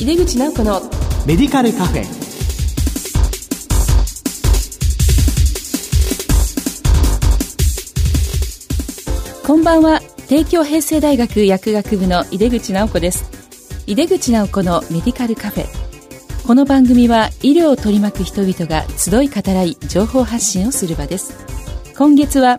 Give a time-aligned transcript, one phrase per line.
[0.00, 0.80] 井出口直子の
[1.26, 2.04] メディカルカフェ。
[9.44, 10.00] こんばんは。
[10.28, 13.24] 帝京平成大学薬学部の井出口直子です。
[13.88, 15.66] 井出口直子のメディカルカフェ。
[16.46, 21.34] この番組は医療を取り巻く人々が集い語らい情報発信をする場です。
[21.96, 22.58] 今月は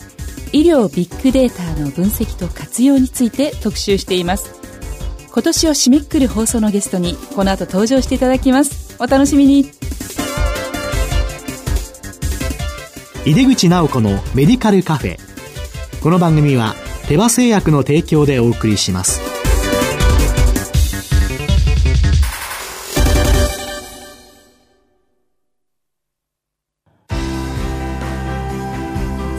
[0.51, 4.58] 医療ビッグデータの分析と活用について特集しています
[5.31, 8.95] 今年を締めくくる放送のゲストにこの後登場していただきます。
[8.99, 9.71] お楽しみに。
[13.25, 15.17] 井出口直子のメディカルカフェ。
[16.01, 16.73] この番組は
[17.07, 19.21] 手羽製薬の提供でお送りします。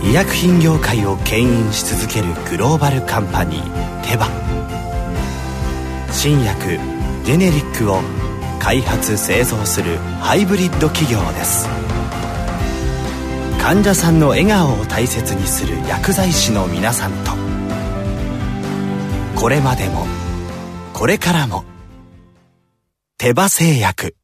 [0.05, 4.50] 医薬品業界を牽引し続けるグローバルカンパニーテバ
[6.13, 6.79] 新薬
[7.25, 8.01] ジェネリックを
[8.59, 11.69] 開発製造するハイブリッド企業です
[13.61, 17.33] 患者さんの笑顔を大切にする薬剤師の皆さんと
[19.41, 20.07] これまでも
[20.93, 21.65] これからも
[23.17, 24.17] 手羽製薬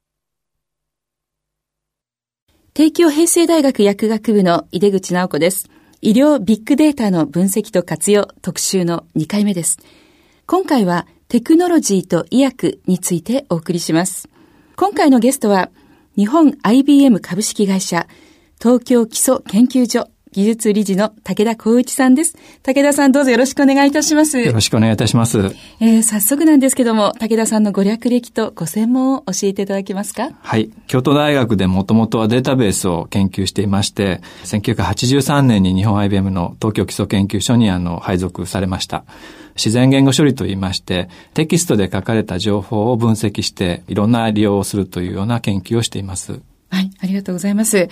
[2.74, 5.70] 帝京平成大学薬学部の井出口直子です。
[6.02, 9.78] 医療ビッグデータの分析と活用特集の2回目です。
[10.46, 14.28] 今回はテクノロジーと医薬についてお送りします。
[14.76, 15.70] 今回のゲストは
[16.16, 18.06] 日本 IBM 株式会社
[18.62, 22.36] 東京基礎研究所技術理事の武田光一さんです。
[22.62, 24.38] 武田さんどうぞよろしくお願いいたします。
[24.38, 25.38] よろしくお願いいたします。
[25.80, 30.32] えー、早速なんですけども、武田さんのご略歴とご専門を教えていただけますか？
[30.42, 30.70] はい。
[30.88, 39.06] 京都大学でもともとはデータベースを研究していまして、1983年に日本 IBM の東京基礎研究所にあの配属されました。
[39.54, 46.42] 自然言語処理といいまして、テキストで書かれた情報を分析して、いろんな利用をするというような研究をしています。
[46.70, 47.88] はい、ありがとうございます。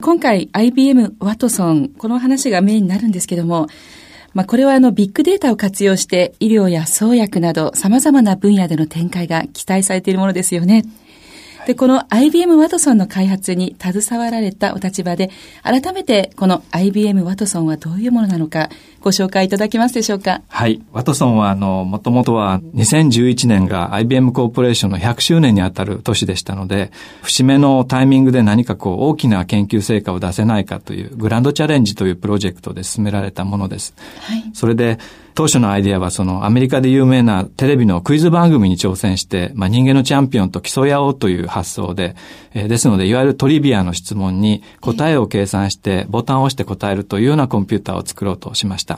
[0.00, 3.68] 今回 IBM ワトソン、この話がメインになるんですけども、
[4.34, 10.84] まあ、これはあのビッグデータを活用して医療や創薬など様々な分野での展開が期待されているものですよね。
[11.66, 15.30] で、この IBM ワトソンの開発に携わられたお立場で、
[15.62, 20.42] 改めてこの IBM ワトソンはどういうものなのか、ご紹介いただけますでしょうか？
[20.48, 20.82] はい。
[20.92, 26.90] ワトソンは、あの、もともとは2011年が IBM コーポレーションの100周年にあたる年でしたので、
[27.22, 33.94] 節目のタイミングで何かこう大きな研究成果を出せないかというグランドチャレンジというプロジェクトで進められたものです。
[34.20, 34.50] はい。
[34.52, 34.98] それで、
[35.38, 42.16] 当初のアイデアはそのアメリカで有名なテレビのクイズ番組に挑戦して、まあ、人間のチャンピオンと競い合おうという発想で、
[42.54, 48.97] えー、ですのでいわゆるトリビアの質問に答えを計算してボタンを押して答えるというようなコンピューターを作ろうとしました。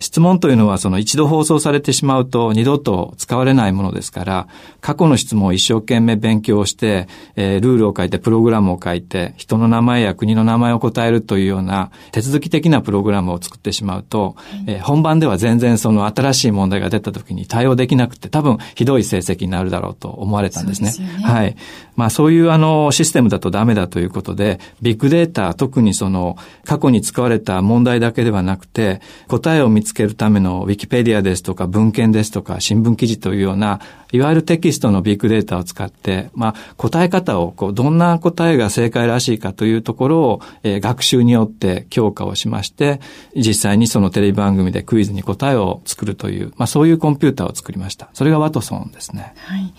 [0.00, 4.48] 質問というのはその一度放送されてしまうと二度と使われないものですから、
[4.80, 14.36] 過去の質問を一生懸命勉強して、えー、ルールを書いてプログラムを書いて、人の名前や国の名前を答えるというような手続き的なプログラムを作ってしまうと、
[14.66, 20.90] えー、本番では全然その新しい問題が出た時に対応できなくて多分ひどい成績になるだろうと思われたんですね。
[20.90, 21.56] すねはい。
[21.96, 33.80] まあそういうあのシステムだとダメだということで、ビッグデータ、特にその過去に使われた問題だけではなくて、答えを見つつけるためのウィキペディアですとか文献ですとか新聞記事というような、
[34.12, 43.00] いわゆるテキストのビッグデータを使って、まあ答え方をこう、どんな答えが正解らしいかというところを、えー、学習によって強化をしまして、
[43.34, 48.10] 実際にそのテレビ番組でクイズに答えを作るという、まあそういうコンピューターを作りました。
[48.12, 49.34] それがワトソンですね。
[49.36, 49.72] はい。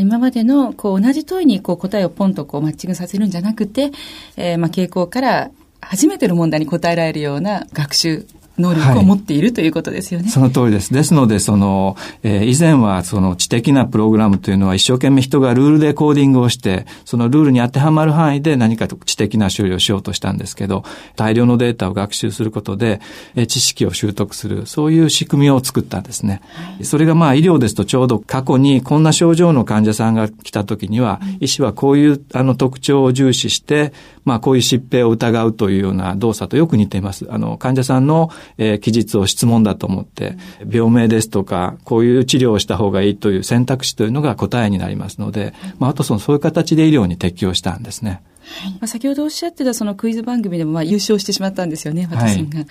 [0.00, 3.92] 今までのこう同じ問いにこう答えをポンとこうマッチングさせるんじゃなくて、
[4.36, 5.50] えー、まあ傾向から
[5.80, 8.26] 初めての問題に答えられるような学習
[8.58, 10.28] 能力を持っている、はい、ということですよね。
[10.28, 10.92] その通りです。
[10.92, 20.84] ですので、その、えー、以前はその知的なプログラムというのは一生懸命人がルールでコーディングをして、そのルールに当てはまる範囲で何か知的な処理をしようとしたんですけど、
[21.16, 23.00] 大量のデータを学習することで、
[23.34, 26.40] えー、知識を習得する、そういう仕組みを作ったんですね。
[26.54, 33.92] はい、それがまあ医療ですとちょうど過去にこんな症状の患者さんが来た時には、医師はこういうあの特徴を重視して、
[34.24, 37.26] まあこういう疾病を疑うというような動作とよく似ています。
[37.30, 40.36] あの患者さんの、えー、記述を質問だと思って、
[40.68, 48.22] 病名ですとか、こういう治療をした方がいいという選択肢というのが答えになりますので、まああとそのそういう形で医療に適用したんですね。
[48.44, 52.58] はい、まあ、先ほどおっしゃってたそのクイズ番組でもまあ優勝してしまったんですよね、ワトソンが。
[52.58, 52.66] はい、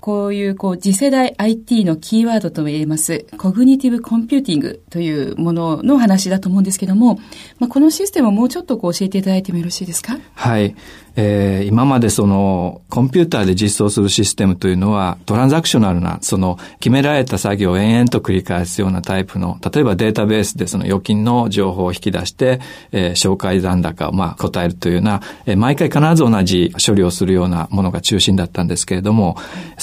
[0.00, 7.20] こういうこう次世代 IT のキーワードとも言えます、 cognitive computing というものの話だと思うんですけども、
[7.58, 10.18] まあ、このシステムをもうちょっとこう教えていただいてもよろしいですか？
[10.34, 10.74] はい。
[11.16, 22.60] えー、今までそのコンピューターで実装するシステムというのはトランザクショナルなその決められた作業を延々と繰り返すようなタイプの例えばデータベースでその預金の情報を引き出して、
[22.92, 29.36] えー、紹介残高をまあ答えるというような、えー、毎回必ず同じ処理をするようなものが中心だったんですけれども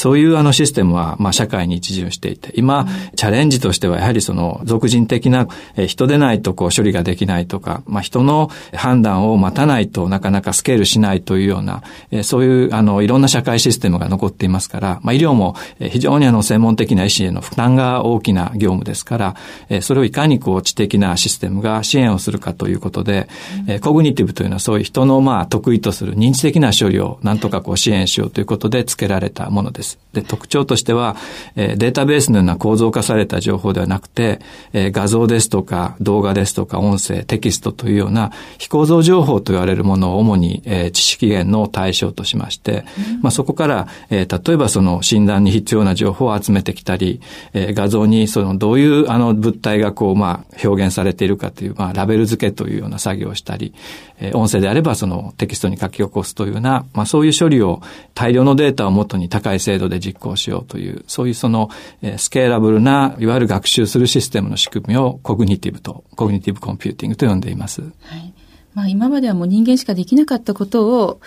[0.08, 2.88] そういうあのシステムはまあ社会に一巡していて今
[3.18, 19.36] チャレンジとしてはやはりその俗人的な、え、人でないとこう処理ができないとか、まあ人の判断を待たないとなかなかスケールしないというような、えそういう、あの、いろんな社会システムが残っていますから、まあ、医療も非常にあの、専門的な医師への負担が大きな業務ですから、
[19.70, 23.28] えそれをいかにこう、知的なシステムが支援をするかということで、
[23.68, 29.97] えコグニティブというのはそういう人の、まあ、得意とする認知的な処理をなんとかこう、支援しようということで付けられたものです。
[30.14, 31.16] で、特徴としては、
[31.56, 34.40] えデータベースのような構造化された情報ではなくて、
[34.74, 42.86] え画像ですとか、動画ですとか、音声、テキストというような非構造情報と言われるものを主に、え知識源の対象としまして、
[43.16, 47.22] うん、まあそこから、えー、例えばその診断に必要な情報を集めてきたり、
[47.54, 53.74] えー、画像にそのどういうあの物体がこうまあ表現されているかという、まあラベル付けというような作業をしたり、
[54.20, 57.82] えー、音声であればそのテキストに書き起こすというような、まあそういう処理を
[58.14, 61.70] 大量のデータをもとに高い精度で実行しようという、そういうその、
[62.02, 67.82] えー、スケーラブルな、いわゆる学習するシステムの仕組みを cognitive と、 cognitive computing と呼んでいます。
[67.82, 67.88] は
[68.18, 68.34] い。
[68.74, 71.20] まあ今まではもう人間しかできなかったことを、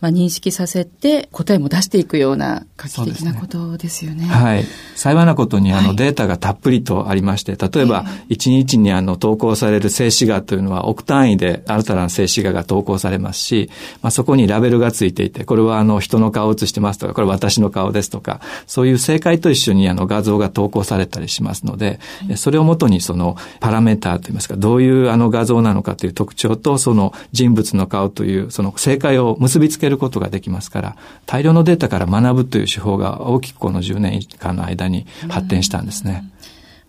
[0.00, 4.22] まあ、認識させて答えも出していくような画期的なことですよね。
[4.22, 4.64] ねはい。
[4.94, 13.70] 幸いなことにあのデータがたっぷりとありまして、例えば1日にあの投稿される静止画というのは億単位で新たな静止画が投稿されますし、
[14.02, 21.98] まあ、そこにラベルがついていて、これはあの人の顔を写してますとか、これ私の顔ですとか、そういう正解と一緒にあの画像が投稿されたりしますので、
[22.36, 30.96] それをもとにそのパラメーターといいますか、どういうあの画像なのかという特徴と、その人物の顔というその正解を結びつけけることができますから、
[31.26, 36.24] 大量のデータから学ぶという手法が大きくこの10年間の間に発展したんですね。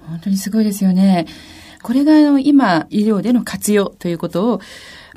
[0.08, 1.26] 本当にすごいですよね。
[1.84, 4.62] これが今、医療での活用ということを、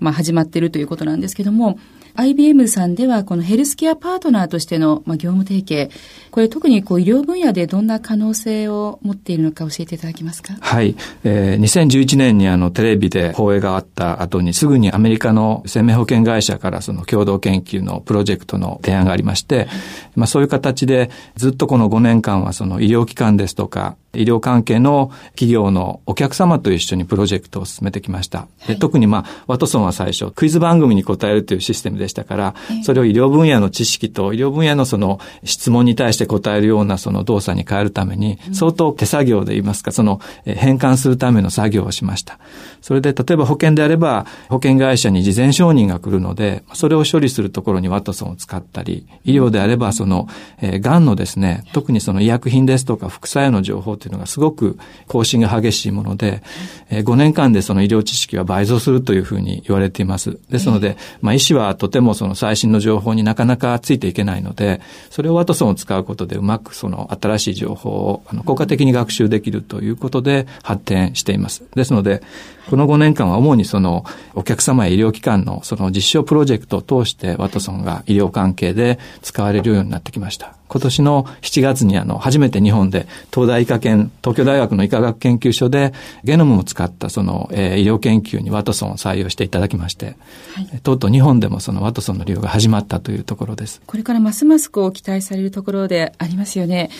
[0.01, 1.79] まあ、始まっているということなんですけども、
[2.21, 5.89] IBM さんではこのヘルスケアパートナーとしての、まあ、業務提携、
[6.33, 10.55] これ特にこう医療分野でどんな可能性を持っているのか教えていただけますか？
[10.61, 10.97] はい。
[11.23, 19.69] えー、2011年にあのテレビで放映があった後にすぐにアメリカの生命保険会社からその共同研究のプロジェクトの提案がありまして、
[20.17, 28.49] まあそういう形でずっとこの5年間はその医療機関ですとか医療関係の企業のお客様と一緒にプロジェクトを進めてきました。
[28.61, 42.39] はい、特にまあ、ワトソンは最初、クイズ番組に答えるというシステムでしたから、それを医療分野の知識と医療分野のその質問に対して答えるようなその動作に変えるために、相当手作業で言いますか、その変換するための作業をしました。
[42.81, 50.29] それで、例えば保険であれば、保険会社に事前承認が来るので、それを処理するところにワトソンを使ったり、医療であれば、その、
[50.61, 56.43] えー、癌のですね、特にその医薬品ですとか副作用の情報というのがすごく更新が激しいもので、
[56.91, 60.39] えー、5年間でその医療知識は倍増するというふうに言われています。
[60.51, 64.81] ですので、まあ医師はとてもその最新の情報になかなかついていけないので、
[65.11, 71.65] それをワトソンを使うことでうまくその新しい情報をあの効果的に学習できるということで発展しています。
[71.75, 72.23] ですので、
[72.71, 74.05] この5年間は主にその
[74.35, 80.55] お客様や医療機関のその実証プロジェクトを通してワトソンが医療関係で使われるようになってきました。
[80.69, 90.17] 今年の7月にあの初めて日本で東大医科研、東京大学の医科学研究所でゲノムを使ったその、えー、医療研究にワトソンを採用していただきまして、
[90.55, 93.81] はい、とうとう日本でもそのワトソンの利用が始まったというところです。
[93.87, 96.91] これからますますこう期待されるところでありますよね。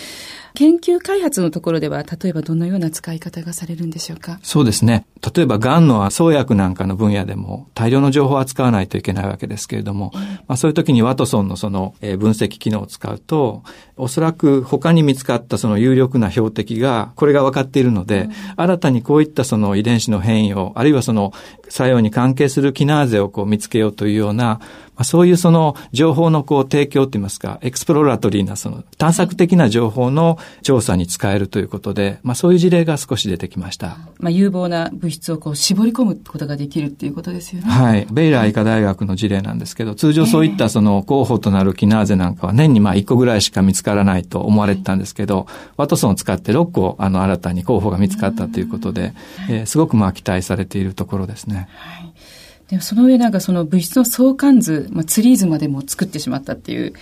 [0.55, 4.39] 研究開発のところでは、例えばどのような使い方がされるんでしょうか？
[4.43, 5.05] そうですね。
[5.35, 10.11] 例えば、癌の創薬なんかの分野でも大量の情報を扱わないといけないわけですけれども、
[10.47, 13.63] まあ、そういう時にワトソンのその、え分析機能を使うと、
[13.97, 21.33] おそらく他に見つかったその有力な標的が、これが分かっているので、うん、新たにこういったその遺伝子の変異を、あるいはその
[21.67, 24.61] 作用に関係するキナーゼをこう見つけようというような、
[24.99, 33.97] まあ、そういうその情報のこう提供といいますか、エクスプローラトリーなその探索的な情報の調査に使えるということで、まあそういう事例が少し出てきました。
[34.19, 37.69] まあ有望な物質をこう絞り込むことができるっていうことですよね。
[37.71, 38.07] はい。
[38.11, 49.13] ベイラー医科大学の事例なんですけど、通常そういったその候補となるキナーゼなんかは年にまあ1個ぐらいしか見つからないと思われてたんですけど、ワトソンを使って6個あの新たに候補が見つかったということで、
[49.49, 51.69] えー、すごくまあ期待されているところですね。
[51.77, 52.08] はい
[52.69, 56.93] でその上なんかその物質の相関図、まあ、ツリーズまでも作ってしまったっていう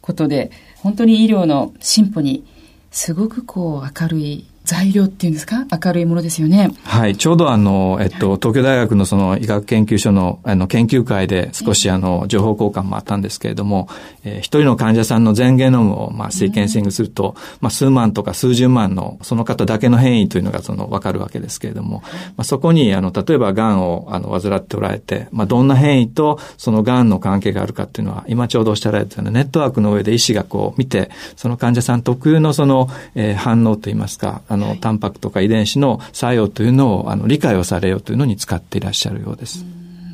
[0.00, 2.44] ことで、本当に医療の進歩に
[2.90, 5.66] すごくこう明るい材料っていうんですか？
[5.70, 6.70] 明るいものですよね。
[6.84, 7.16] はい。
[7.16, 13.88] ちょうどあの、えっと、東京大学のその医学研究所のあの研究会で少しあの、情報交換もあったんですけれども、
[14.24, 22.02] えー、一人の患者さんの全ゲノムをまあシーケンシングすると、まあ数万とか数十万のその方だけの変異というのがそのわかるわけですけれども、
[22.36, 39.64] まあそこにあの、例えば癌をあの、患っておられて、まあどんな変異とその癌の関係があるかっていうのは、今ちょうどおっしゃられたようなネットワークの上で医師がこう見て、その患者さん特有のその、えー、反応といいますか、あの、タンパクとか遺伝子の作用というのをあの理解をされようというのに使っていらっしゃるようです。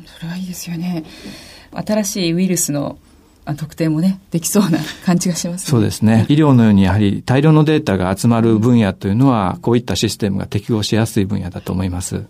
[0.05, 1.03] それはいいですよね。
[1.73, 2.97] 新しいウイルスの
[3.57, 6.25] 特定もね、できそうな感じがします、ね、そうですね。
[6.29, 12.15] 医療のようにやはり大量のデータが集まる分野というのは、こういったシステムが適合しやすい分野だと思います。
[12.15, 12.25] はい。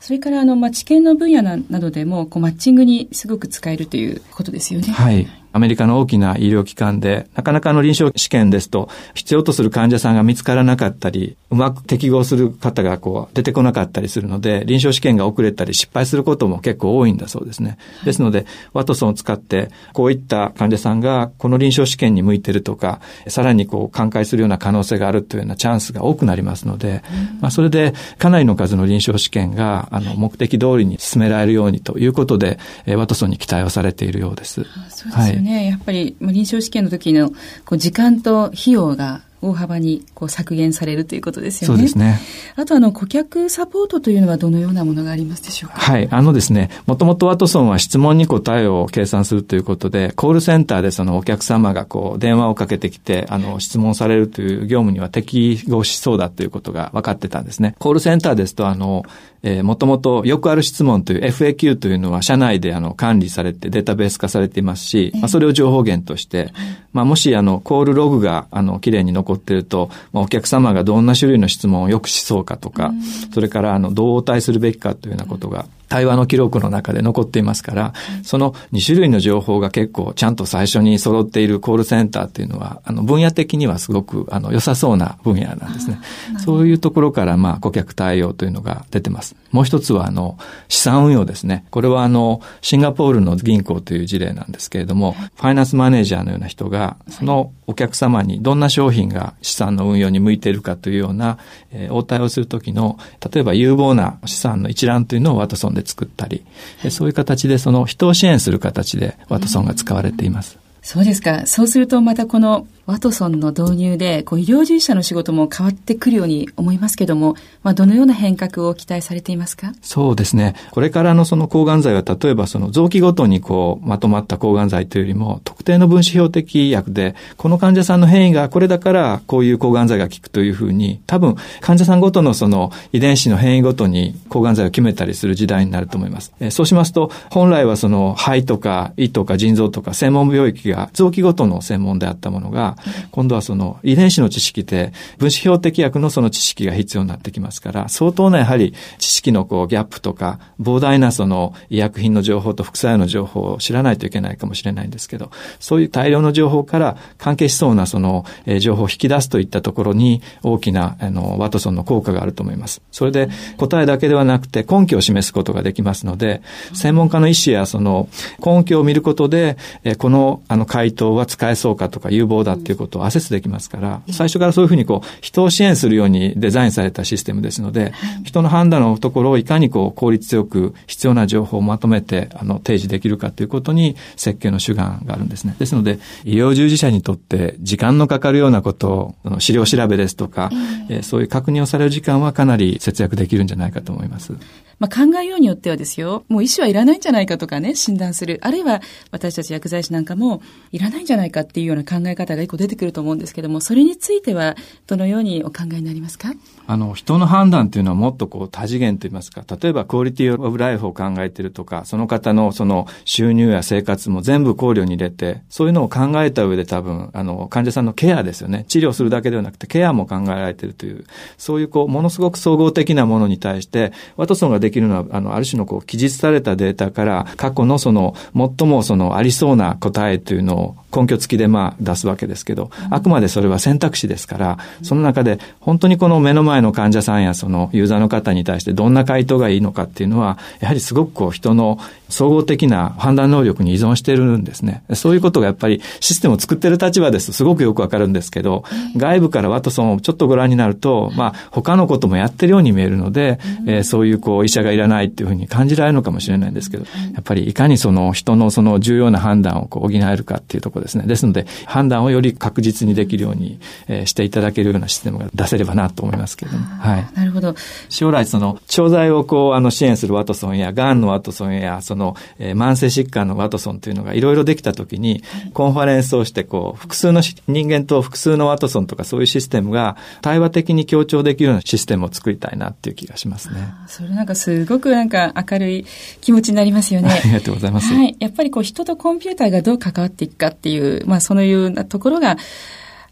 [0.00, 4.88] それから、あの、まあ、治験の分野などでも、こう、マッチングにすごく使えるということですよね。
[4.92, 5.28] はい。
[5.52, 17.76] アメリカの大きな医療機関で、なかなかの臨床試験ですと、必要とする患者さんが見つからなかったり、うまく適合する方がこう出てこなかったりするので、臨床試験が遅れたり失敗することも結構多いんだそうですね。
[18.04, 27.02] ですので、ワトソンを使って、こういった患者さんがこの臨床試験に向いてるとか、さらにこう寛解するような可能性があるというようなチャンスが多くなりますので、
[27.40, 34.52] まあそれでかなりの数の臨床試験があの目的通りに進められるようにということで、ワトソンに期待をされているようです。
[34.60, 35.14] ですよね。
[35.14, 37.30] はい、ねやっぱり臨床試験の時の
[37.64, 41.76] こう時間と費用が大幅にこう削減されるということですよね。
[41.76, 42.20] そうですね。
[42.56, 45.80] あとあの顧客サポートというのはどのようなものがありますでしょうか？
[45.80, 46.08] はい。
[46.10, 57.74] あのですね、もともとワトソンは質問に答えを計算するということで、コールセンターでそのお客様がこう電話をかけてきて、あの質問されるという業務には適合しそうだということが分かってたんですね。
[57.78, 59.04] コールセンターですとあの、
[59.42, 66.52] えー、もともとよくある質問という FAQ というのは社内であの管理されてデータベース化されていますし、まあ、それを情報源として、
[66.92, 72.92] まあ、もしあのコールログがあの綺麗に残っていると、まあ、お客様がどんな種類の質問をよくしそうかとか、
[73.32, 86.00] それからあのどう応対するべきかというようなことが対話の記録の中で残っていますから、その2種類の情報が結構ちゃんと最初に揃っているコールセンターっていうのは、あの分野的にはすごくあの良さそうな分野なんですね。
[86.42, 89.36] そういうところからまあ顧客対応というのが出てます。
[89.50, 91.66] もう一つはあの資産運用ですね。
[91.70, 101.36] これはあのシンガポールの銀行という事例なんですけれども、ファイナンスマネージャーのような人が、そのお客様にどんな商品が資産の運用に向いているかというような、
[101.70, 102.98] えー、応対をするときの、
[103.32, 106.44] 例えば有望な資産の一覧というのをワトソンで作ったり、
[106.90, 110.58] そういう形でその人を支援する形でワトソンが使われています。
[110.82, 111.46] そうですか。
[111.46, 119.72] そうするとまたこのワトソンの導入で、こう医療従事者の仕事も変わってくるように思いますけども、まあ、どのような変革を期待されていますか？
[119.82, 120.54] そうですね。
[120.72, 136.32] これからのその抗がん剤は、例えばその臓器ごとにこう、まとまった抗がん剤というよりも、特定の分子標的薬で、この患者さんの変異がこれだから、こういう抗がん剤が効くというふうに、多分、患者さんごとのその遺伝子の変異ごとに抗がん剤を決めたりする時代になると思います。
[136.40, 142.71] えそうしますと、本来はその肺とか胃とか腎臓とか専門領域が臓器ごとの専門であったものが、
[143.10, 158.24] 今度はその遺伝子の知識で分子標的薬のその知識が必要になってきますから、相当なやはり知識のこうギャップとか、膨大なその医薬品の情報と副作用の情報を知らないといけないかもしれないんですけど、そういう大量の情報から関係しそうなその、
[158.60, 162.82] 情報を引き出すといったところに大きなあのワトソンの効果があると思います。
[162.90, 166.42] それで答えだけではなくて根拠を示すことができますので、
[166.74, 168.08] 専門家の医師やその
[168.44, 169.56] 根拠を見ることで、
[169.98, 177.92] このあの回答は使えそうかとか有望だっていうことをアセスできますから、最初からそういうふうにこう、人を支援するようにデザインされたシステムですので、
[178.24, 185.54] 人の判断のところをいかにこう、効率よく必要な情報をまとめて、あの、提示できるかということに設計の主眼があるんですね。
[185.58, 190.50] ですので、医療従事者にとって時間のかかるようなことを、資料調べですとか、
[190.88, 194.32] えー、そういう確認をされる時間はかなり節約できるんじゃないかと思います。
[194.78, 198.38] まあ、考えようによってはですよ、もう医師はいらないんじゃないかとかね、診断する。
[198.42, 206.32] あるいは私たち薬剤師なんかもいらないんじゃないかっていうような考え方が一個出てくると思うんですけども、それについてはどのようにお考えになりますか？
[206.66, 218.64] あの、人の判断っていうのはもっとこう多次元といいますか、例えばクオリティオブライフを考えてるとか、その方のその収入や生活も全部考慮に入れて、そういうのを考えた上で多分、あの、患者さんのケアですよね。
[218.68, 221.04] 治療するだけではなくてケアも考えられてるという、
[221.36, 241.78] そういうこう、ものすごく総合的なものに対して、ワトソンができるのは、あの、ある種のこう、記述されたデータから、過去のその、最もその、ありそうな答えというのを根拠付きでまあ出すわけですけど、あくまでそれは選択肢ですから、その中で本当にこの目の前の患者さんやそのユーザーの方に対してどんな回答がいいのかっていうのは、やはりすごくこう人の
[242.10, 244.84] 総合的な判断能力に依存してるんですね。
[244.92, 248.64] そういうことがやっぱりシステムを作ってる立場ですとすごくよくわかるんですけど、
[248.96, 261.06] 外部からワトソンをちょっとご覧になると、まあ他のこともやってるように見えるので、えー、そういうこう医者がいらないっていうふうに感じられるのかもしれないんですけど、やっぱりいかにその人のその重要な判断をこう補えるかっていうところですね。
[261.06, 266.64] ですので、判断をより確実にできるように、えー、していただけるようなシステムが出せればなと思いますけれども。
[266.64, 267.06] はい。
[267.14, 267.54] なるほど。
[267.88, 275.22] 将来その、調剤をこう、あの、支援するワトソンや、がんのワトソンや、その、えー、慢性疾患のワトソンというのがいろいろできたときに、
[275.54, 283.72] コンファレンスをして、こう、複数の人間と複数のワトソンとかそういうシステムが対話的に協調できるようなシステムを作りたいなっていう気がしますね。
[283.86, 285.86] それなんかすごくなんか明るい
[286.20, 287.10] 気持ちになりますよね。
[287.10, 287.94] ありがとうございます。
[287.94, 288.16] はい。
[288.18, 292.36] やっぱりこう人とコンピューターがどう関わっていくかっていう、まあそういうようなところが、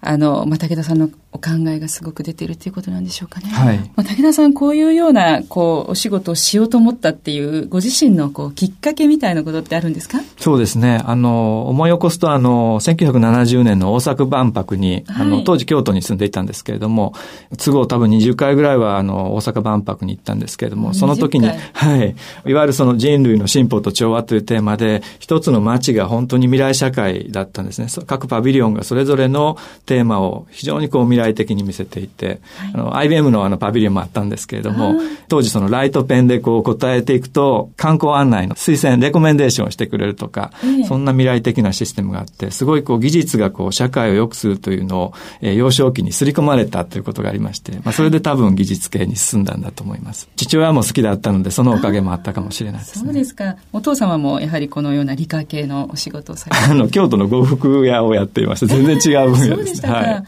[0.00, 3.48] あの、まあ、武田さんのお考えがすごく出ているということなんでしょうかね。
[3.50, 3.78] はい。
[3.94, 10.18] まあ、武田さん、こういうような、こう、お仕事をしようと思ったっていう、ご自身の、こう、きっかけみたいなことってあるんですか？
[10.38, 11.00] そうですね。
[11.04, 17.14] あの、思い起こすと、あの、1970年の大阪万博に、はい、あの、当時京都に住んでいたんですけれども、
[17.58, 22.16] 都合多分20回ぐらいは、あの、大阪万博に行ったんですけれども、その時に、はい。
[22.46, 27.86] いわゆるその人類の進歩と調和というテーマで、一つの街が本当に未来社会だったんですね。
[28.06, 29.56] 各パビリオンがそれぞれの
[29.86, 32.38] テーマを非常にこう未来的に見せていて、はい、
[32.74, 34.94] あの、IBM のあのパビリオンもあったんですけれども、
[35.28, 40.52] 当時そのライトペンでこう答えていくと、観光案内の推薦、レコメンデーションをしてくれるとか、
[40.88, 50.28] そんな未来的なシステムがあって、すごいこう技術がこう社会を良くするというのを、えー、幼少期に刷り込まれたということがありまして、まあそれで多分技術系に進んだんだと思います。
[50.36, 53.04] 父親も好きだったので、そのおかげもあったかもしれないですね。
[53.04, 53.56] そうですか。
[53.72, 58.66] お父様もやはりこのような理科系のお仕事をされてあの、京都の呉服屋をやっていました。
[58.66, 59.88] 全然違う分野ですね。
[59.90, 60.24] はい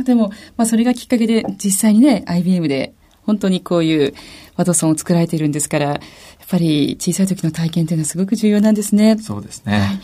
[0.00, 2.92] あでも、まあ、それがきっかけで実際にね、IBM で
[3.22, 4.14] 本当にこういう
[4.56, 5.98] ワトソンを作られているんですから、やっ
[6.48, 9.16] ぱり小さい時の体験というのはすごく重要なんですね。
[9.18, 9.78] そうですね。
[9.78, 10.00] はい、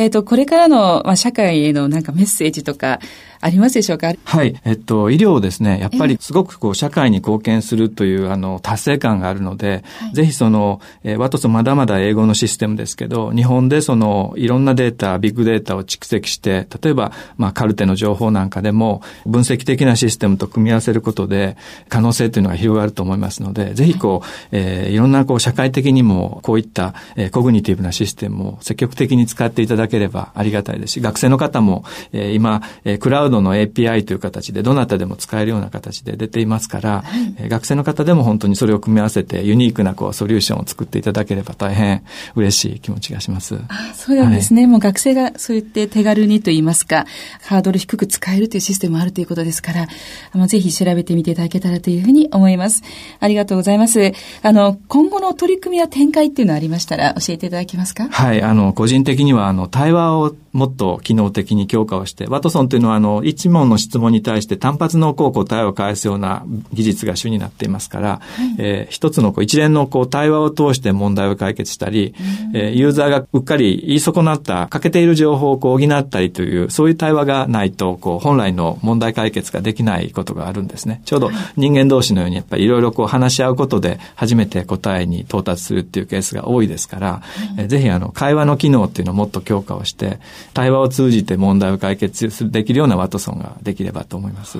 [0.00, 3.00] えっ、ー、と、これからの、まあ、社会へのなんかメッセージとか、
[3.42, 4.12] ありますでしょうか？
[4.24, 4.54] はい。
[4.66, 5.78] えっと、医療ですね。
[5.80, 21.56] やっぱりすごくこう、社会に貢献するという、あの、達成感があるので、はい、ぜひその、えー、ワトソンまだまだ英語のシステムですけど、日本でその、いろんなデータ、ビッグデータを蓄積して、例えば、まあ、カルテの情報なんかでも、分析的なシステムと組み合わせることで、
[21.88, 42.02] 可能性というのが広がると思いますので、ぜひこう、えー、いろんなこう、社会的にも、こういった、えー、コグニティブなシステムを積極的に使っていただければありがたいですし、学生の方も、えー、今、えー、クラウドの API という形で、どなたでも使えるような形で出ていますから、はい、学生の方でも本当にそれを組み合わせて、ユニークなこうソリューションを作っていただければ大変
[42.36, 43.58] 嬉しい気持ちがします。
[43.68, 47.06] あそうなんですね、はい、もう学生がそう言って手軽にと言いますか、
[47.42, 49.88] ハードル低く使えるというシステムもあるということですから、
[50.32, 52.82] あのぜひ調べてみていただけたらというふうに思います。
[53.18, 54.12] ありがとうございます。
[54.42, 58.08] あの、今後の取り組みや展開っていうのはありましたら教えていただけますか？
[58.10, 72.14] はい、あの、個人的には、あの、対話をもっと機能的に強化をして、ワトソンというのは、あの、一問の質問に対して単発のこう答えを返すような技術が主になっていますから、はい、えー、一つのこう一連のこう対話を通して問題を解決したり、
[72.50, 81.00] うん、えー、ユーザーがうっかり言い損なった、欠けている情報をこう補ったりという、そういう対話がないと、こう、本来の問題解決ができないことがあるんですね。
[81.06, 87.22] ちょうど人間同士のように、やっぱりいろいろこう話し合うことで、初めて答えに到達するっていうケースが多いですから、は
[87.56, 90.18] い、えー、ぜひあの、会話の機能っていうのをもっと強化をして、
[90.54, 94.58] 対話を通じて問題を解決するできるようなワトソンができればと思います。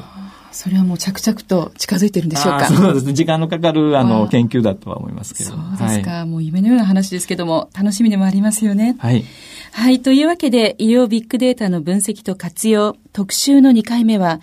[0.52, 2.66] それはもう着々と近づいてるんでしょうか？
[2.74, 3.12] そうですね。
[3.12, 5.50] 時間のかかる、あの、研究だとは思いますけど。
[5.50, 8.96] そうですか、はい、もう夢のような話ですけども、楽しみでもありますよね。
[8.98, 9.24] はい。
[9.72, 10.00] はい。
[10.00, 14.40] というわけで、医療ビッグデータの分析と活用、特集の2回目は、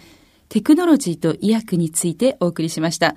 [0.50, 3.16] テクノロジーと医薬についてお送りしました。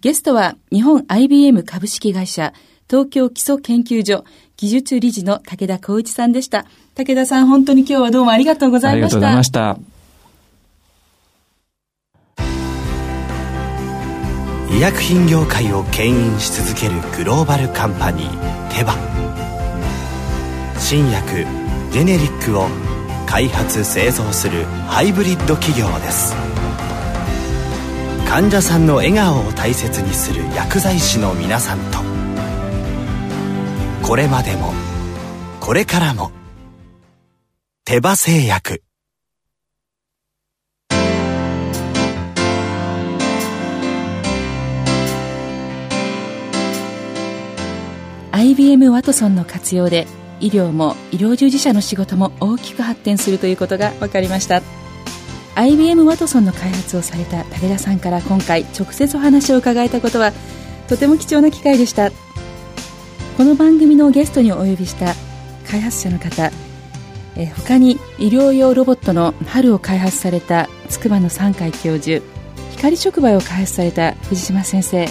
[0.00, 2.54] ゲストは、日本 IBM 株式会社、
[2.88, 4.24] 東京基礎研究所
[4.56, 6.64] 技術理事の武田光一さんでした。
[6.94, 9.18] 武田さん、本当に今日はどうもありがとうございました。
[9.18, 9.98] ありがとうございました。
[14.70, 18.94] 医薬品業界を牽引し続けるグローバルカンパニーテバ
[20.78, 21.46] 新薬
[21.90, 22.68] ジェネリックを
[23.26, 26.34] 開発製造するハイブリッド企業です
[28.28, 32.07] 患者さんの笑顔を大切にする薬剤師の皆さんと
[34.08, 34.72] これまでも。
[35.60, 36.32] これからも。
[37.84, 38.82] 手羽製薬。
[48.32, 50.06] IBM ワトソンの活用で
[50.40, 54.62] 医療も医療従事者の仕事も大きく発展するということが分かりました。
[55.54, 60.32] IBM ワトソンの開発をされた武田さんから今回直接お話を伺えたことは
[60.88, 62.10] とても貴重な機会でした。
[63.38, 65.14] この番組のゲストにお呼びした
[65.70, 66.50] 開発者の方。
[67.36, 72.20] え他に医療用ロボットの春を開発された筑波の三海教授
[72.72, 75.06] 光触媒を開発された藤島先生。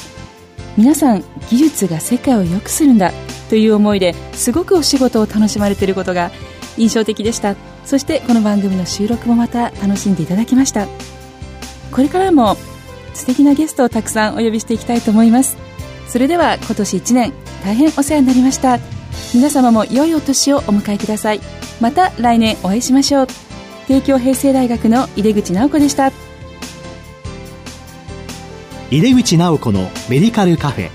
[0.76, 3.14] 皆さん技術が世界を良くするんだ
[3.50, 6.30] という思いですごくお仕事を楽しまれていることが
[6.76, 7.56] 印象的でした。
[7.86, 10.86] そしてこの番組の収録もまた楽しんでいただきました。
[11.94, 12.58] これからも
[13.14, 15.56] 素敵なゲストをたくさんお呼びしていきたいと思います。
[16.10, 17.34] それでは今年1年
[17.68, 18.80] 大変お世話になりました。
[19.34, 21.42] 皆様も良いお年をお迎えください。
[21.82, 23.28] また来年お会いしましょう。
[23.90, 26.14] 帝京平成大学の井出口直子でした。
[28.90, 30.90] 井出口直子のメディカルカフェ。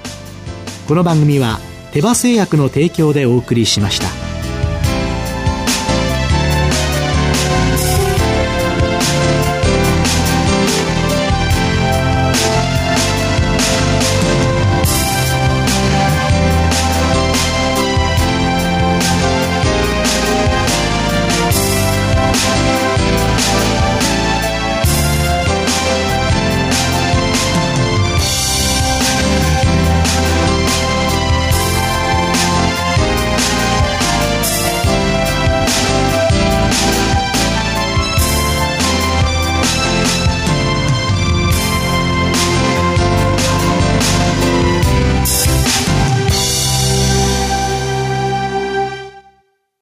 [0.88, 1.58] この番組は
[1.92, 4.31] 手羽製薬の提供でお送りしました。